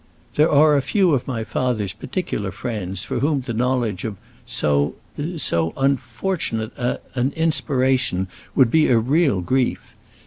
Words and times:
"There 0.33 0.49
are 0.49 0.75
a 0.75 0.81
few 0.81 1.11
of 1.11 1.27
my 1.27 1.43
father's 1.43 1.93
particular 1.93 2.51
friends 2.51 3.03
for 3.03 3.19
whom 3.19 3.41
the 3.41 3.53
knowledge 3.53 4.03
of 4.03 4.17
so—so 4.47 5.73
unfortunate 5.77 6.71
an—inspiration—would 7.13 8.71
be 8.71 8.87
a 8.87 8.97
real 8.97 9.41
grief. 9.41 9.93